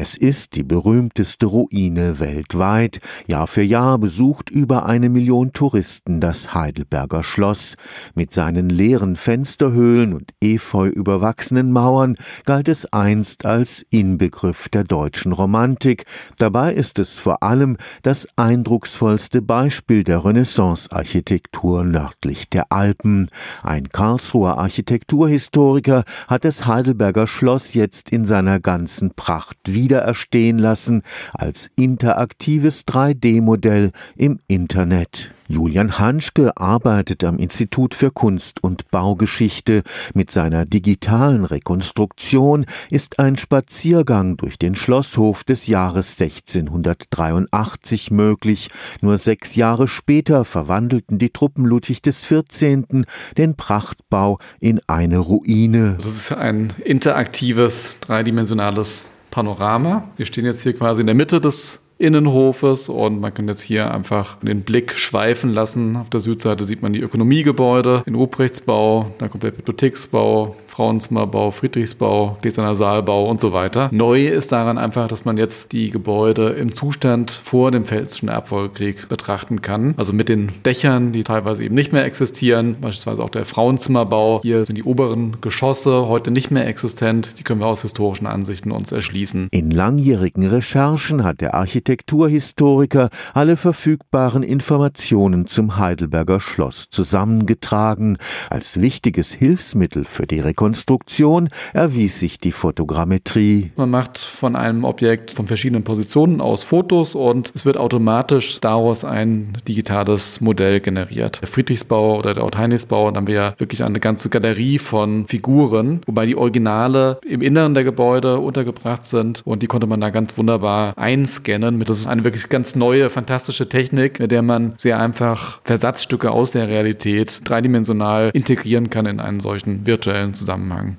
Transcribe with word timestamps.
Es 0.00 0.16
ist 0.16 0.54
die 0.54 0.62
berühmteste 0.62 1.46
Ruine 1.46 2.20
weltweit. 2.20 3.00
Jahr 3.26 3.48
für 3.48 3.64
Jahr 3.64 3.98
besucht 3.98 4.48
über 4.48 4.86
eine 4.86 5.08
Million 5.08 5.52
Touristen 5.52 6.20
das 6.20 6.54
Heidelberger 6.54 7.24
Schloss. 7.24 7.74
Mit 8.14 8.32
seinen 8.32 8.70
leeren 8.70 9.16
Fensterhöhlen 9.16 10.14
und 10.14 10.30
efeu 10.40 10.86
überwachsenen 10.86 11.72
Mauern 11.72 12.16
galt 12.44 12.68
es 12.68 12.86
einst 12.92 13.44
als 13.44 13.84
Inbegriff 13.90 14.68
der 14.68 14.84
deutschen 14.84 15.32
Romantik. 15.32 16.04
Dabei 16.36 16.74
ist 16.74 17.00
es 17.00 17.18
vor 17.18 17.42
allem 17.42 17.76
das 18.02 18.28
eindrucksvollste 18.36 19.42
Beispiel 19.42 20.04
der 20.04 20.24
Renaissance-Architektur 20.24 21.82
nördlich 21.82 22.48
der 22.48 22.70
Alpen. 22.70 23.30
Ein 23.64 23.88
Karlsruher 23.88 24.58
Architekturhistoriker 24.58 26.04
hat 26.28 26.44
das 26.44 26.66
Heidelberger 26.66 27.26
Schloss 27.26 27.74
jetzt 27.74 28.10
in 28.12 28.26
seiner 28.26 28.60
ganzen 28.60 29.10
Pracht 29.16 29.58
wieder 29.66 29.87
wiedererstehen 29.88 30.58
lassen 30.58 31.02
als 31.32 31.70
interaktives 31.76 32.86
3D-Modell 32.86 33.90
im 34.16 34.38
Internet. 34.46 35.32
Julian 35.50 35.98
Hanschke 35.98 36.54
arbeitet 36.58 37.24
am 37.24 37.38
Institut 37.38 37.94
für 37.94 38.10
Kunst 38.10 38.62
und 38.62 38.90
Baugeschichte. 38.90 39.82
Mit 40.12 40.30
seiner 40.30 40.66
digitalen 40.66 41.46
Rekonstruktion 41.46 42.66
ist 42.90 43.18
ein 43.18 43.38
Spaziergang 43.38 44.36
durch 44.36 44.58
den 44.58 44.74
Schlosshof 44.74 45.44
des 45.44 45.66
Jahres 45.66 46.20
1683 46.20 48.10
möglich. 48.10 48.68
Nur 49.00 49.16
sechs 49.16 49.56
Jahre 49.56 49.88
später 49.88 50.44
verwandelten 50.44 51.16
die 51.18 51.30
Truppen 51.30 51.64
Ludwig 51.64 52.02
XIV. 52.02 53.06
den 53.38 53.56
Prachtbau 53.56 54.38
in 54.60 54.80
eine 54.86 55.16
Ruine. 55.16 55.96
Das 56.02 56.14
ist 56.14 56.32
ein 56.32 56.74
interaktives, 56.84 57.96
dreidimensionales 58.02 59.06
Panorama. 59.38 60.02
Wir 60.16 60.26
stehen 60.26 60.46
jetzt 60.46 60.64
hier 60.64 60.72
quasi 60.72 61.00
in 61.00 61.06
der 61.06 61.14
Mitte 61.14 61.40
des 61.40 61.80
Innenhofes 61.98 62.88
und 62.88 63.20
man 63.20 63.32
kann 63.32 63.46
jetzt 63.46 63.60
hier 63.60 63.94
einfach 63.94 64.36
den 64.40 64.62
Blick 64.62 64.94
schweifen 64.94 65.54
lassen. 65.54 65.94
Auf 65.94 66.10
der 66.10 66.18
Südseite 66.18 66.64
sieht 66.64 66.82
man 66.82 66.92
die 66.92 66.98
Ökonomiegebäude, 66.98 68.02
den 68.04 68.16
Obrechtsbau, 68.16 69.12
dann 69.18 69.30
kommt 69.30 69.42
Bibliotheksbau, 69.42 70.56
Frauenzimmerbau, 70.78 71.50
Friedrichsbau, 71.50 72.38
Gläserner 72.40 72.76
Saalbau 72.76 73.28
und 73.28 73.40
so 73.40 73.52
weiter. 73.52 73.88
Neu 73.90 74.28
ist 74.28 74.52
daran 74.52 74.78
einfach, 74.78 75.08
dass 75.08 75.24
man 75.24 75.36
jetzt 75.36 75.72
die 75.72 75.90
Gebäude 75.90 76.50
im 76.50 76.72
Zustand 76.72 77.32
vor 77.32 77.72
dem 77.72 77.82
Pfälzischen 77.82 78.28
Erbfolgekrieg 78.28 79.08
betrachten 79.08 79.60
kann. 79.60 79.94
Also 79.96 80.12
mit 80.12 80.28
den 80.28 80.52
Dächern, 80.64 81.12
die 81.12 81.24
teilweise 81.24 81.64
eben 81.64 81.74
nicht 81.74 81.92
mehr 81.92 82.04
existieren, 82.04 82.76
beispielsweise 82.80 83.24
auch 83.24 83.30
der 83.30 83.44
Frauenzimmerbau. 83.44 84.38
Hier 84.42 84.64
sind 84.64 84.76
die 84.76 84.84
oberen 84.84 85.40
Geschosse 85.40 86.06
heute 86.06 86.30
nicht 86.30 86.52
mehr 86.52 86.68
existent. 86.68 87.40
Die 87.40 87.42
können 87.42 87.58
wir 87.58 87.66
aus 87.66 87.82
historischen 87.82 88.28
Ansichten 88.28 88.70
uns 88.70 88.92
erschließen. 88.92 89.48
In 89.50 89.72
langjährigen 89.72 90.46
Recherchen 90.46 91.24
hat 91.24 91.40
der 91.40 91.54
Architekturhistoriker 91.54 93.08
alle 93.34 93.56
verfügbaren 93.56 94.44
Informationen 94.44 95.48
zum 95.48 95.76
Heidelberger 95.76 96.38
Schloss 96.38 96.86
zusammengetragen. 96.88 98.16
Als 98.48 98.80
wichtiges 98.80 99.32
Hilfsmittel 99.32 100.04
für 100.04 100.28
die 100.28 100.38
Rekonstruktion 100.38 100.67
Konstruktion 100.68 101.48
erwies 101.72 102.20
sich 102.20 102.36
die 102.36 102.52
Fotogrammetrie. 102.52 103.72
Man 103.76 103.88
macht 103.88 104.18
von 104.18 104.54
einem 104.54 104.84
Objekt 104.84 105.30
von 105.30 105.46
verschiedenen 105.46 105.82
Positionen 105.82 106.42
aus 106.42 106.62
Fotos 106.62 107.14
und 107.14 107.50
es 107.54 107.64
wird 107.64 107.78
automatisch 107.78 108.60
daraus 108.60 109.02
ein 109.02 109.56
digitales 109.66 110.42
Modell 110.42 110.80
generiert. 110.80 111.40
Der 111.40 111.48
Friedrichsbau 111.48 112.18
oder 112.18 112.34
der 112.34 112.44
Ortheinisbau, 112.44 113.10
da 113.10 113.16
haben 113.16 113.28
wir 113.28 113.34
ja 113.34 113.54
wirklich 113.56 113.82
eine 113.82 113.98
ganze 113.98 114.28
Galerie 114.28 114.78
von 114.78 115.26
Figuren, 115.26 116.02
wobei 116.04 116.26
die 116.26 116.36
Originale 116.36 117.18
im 117.26 117.40
Inneren 117.40 117.72
der 117.72 117.84
Gebäude 117.84 118.38
untergebracht 118.38 119.06
sind 119.06 119.40
und 119.46 119.62
die 119.62 119.68
konnte 119.68 119.86
man 119.86 120.02
da 120.02 120.10
ganz 120.10 120.36
wunderbar 120.36 120.92
einscannen. 120.98 121.80
Das 121.80 121.98
ist 121.98 122.08
eine 122.08 122.24
wirklich 122.24 122.50
ganz 122.50 122.76
neue, 122.76 123.08
fantastische 123.08 123.70
Technik, 123.70 124.20
mit 124.20 124.32
der 124.32 124.42
man 124.42 124.74
sehr 124.76 125.00
einfach 125.00 125.62
Versatzstücke 125.64 126.30
aus 126.30 126.50
der 126.50 126.68
Realität 126.68 127.40
dreidimensional 127.44 128.32
integrieren 128.34 128.90
kann 128.90 129.06
in 129.06 129.18
einen 129.18 129.40
solchen 129.40 129.86
virtuellen 129.86 130.34
Zusammenhang. 130.34 130.57
Zusammenhang. 130.58 130.98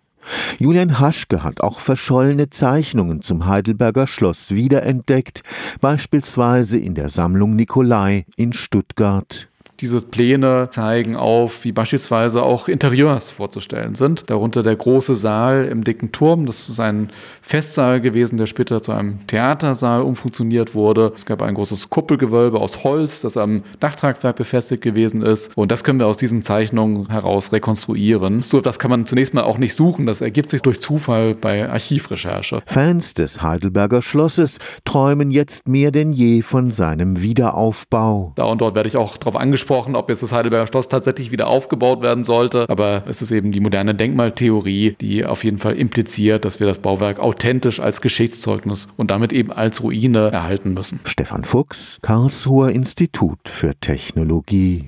Julian 0.59 0.99
Haschke 0.99 1.43
hat 1.43 1.61
auch 1.61 1.79
verschollene 1.79 2.49
Zeichnungen 2.49 3.21
zum 3.21 3.45
Heidelberger 3.47 4.05
Schloss 4.05 4.51
wiederentdeckt, 4.51 5.43
beispielsweise 5.79 6.77
in 6.77 6.93
der 6.93 7.09
Sammlung 7.09 7.55
Nikolai 7.55 8.25
in 8.35 8.53
Stuttgart. 8.53 9.48
Diese 9.81 10.01
Pläne 10.01 10.67
zeigen 10.71 11.15
auf, 11.15 11.63
wie 11.63 11.71
beispielsweise 11.71 12.43
auch 12.43 12.67
Interieurs 12.67 13.29
vorzustellen 13.29 13.95
sind. 13.95 14.29
Darunter 14.29 14.61
der 14.61 14.75
große 14.75 15.15
Saal 15.15 15.69
im 15.71 15.85
dicken 15.85 16.11
Turm. 16.11 16.45
Das 16.45 16.67
ist 16.67 16.81
ein 16.81 17.11
Festsaal 17.41 18.01
gewesen, 18.01 18.37
der 18.37 18.45
später 18.45 18.81
zu 18.81 18.91
einem 18.91 19.25
Theatersaal 19.27 20.01
umfunktioniert 20.01 20.75
wurde. 20.75 21.13
Es 21.15 21.25
gab 21.25 21.41
ein 21.41 21.53
großes 21.53 21.89
Kuppelgewölbe 21.89 22.59
aus 22.59 22.83
Holz, 22.83 23.21
das 23.21 23.37
am 23.37 23.63
Dachtragwerk 23.79 24.35
befestigt 24.35 24.83
gewesen 24.83 25.21
ist. 25.21 25.55
Und 25.55 25.71
das 25.71 25.85
können 25.85 25.99
wir 25.99 26.07
aus 26.07 26.17
diesen 26.17 26.43
Zeichnungen 26.43 27.09
heraus 27.09 27.53
rekonstruieren. 27.53 28.41
So, 28.41 28.59
das 28.59 28.79
kann 28.79 28.91
man 28.91 29.05
zunächst 29.05 29.33
mal 29.33 29.43
auch 29.43 29.57
nicht 29.57 29.75
suchen. 29.75 30.05
Das 30.05 30.19
ergibt 30.19 30.49
sich 30.49 30.61
durch 30.61 30.81
Zufall 30.81 31.35
bei 31.35 31.69
Archivrecherche. 31.69 32.61
Fans 32.65 33.13
des 33.13 33.41
Heidelberger 33.41 34.01
Schlosses 34.01 34.57
träumen 34.83 35.31
jetzt 35.31 35.69
mehr 35.69 35.91
denn 35.91 36.11
je 36.11 36.41
von 36.41 36.69
seinem 36.69 37.21
Wiederaufbau. 37.21 38.33
Da 38.35 38.43
und 38.43 38.59
dort 38.59 38.75
werde 38.75 38.89
ich 38.89 38.97
auch 38.97 39.15
darauf 39.15 39.37
angesprochen 39.37 39.68
gesprochen, 39.69 39.95
ob 39.95 40.09
jetzt 40.09 40.23
das 40.23 40.31
Heidelberger 40.31 40.65
Schloss 40.65 40.87
tatsächlich 40.87 41.31
wieder 41.31 41.47
aufgebaut 41.47 42.01
werden 42.01 42.23
sollte. 42.23 42.67
Aber 42.69 43.03
es 43.07 43.21
ist 43.21 43.29
eben 43.29 43.51
die 43.51 43.59
moderne 43.59 43.93
Denkmaltheorie, 43.93 44.95
die 44.99 45.23
auf 45.25 45.43
jeden 45.43 45.59
Fall 45.59 45.75
impliziert, 45.75 46.43
dass 46.43 46.59
wir 46.59 46.65
das 46.65 46.79
Bauwerk 46.79 47.19
authentisch 47.19 47.79
als 47.79 48.01
Geschichtszeugnis 48.01 48.87
und 48.97 49.11
damit 49.11 49.31
eben 49.31 49.51
als 49.51 49.83
Ruine 49.83 50.31
erhalten 50.31 50.73
müssen. 50.73 50.99
Stefan 51.03 51.43
Fuchs, 51.43 51.99
Karlsruher 52.01 52.71
Institut 52.71 53.37
für 53.47 53.75
Technologie. 53.79 54.85